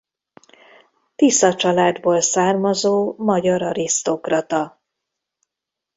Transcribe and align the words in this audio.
Tisza 1.15 1.55
családból 1.55 2.21
származó 2.21 3.15
magyar 3.17 3.61
arisztokrata. 3.61 4.81